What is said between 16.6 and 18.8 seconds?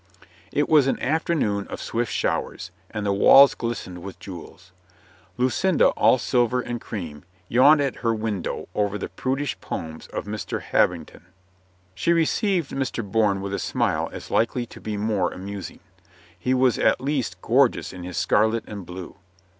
at least gorgeous in his scarlet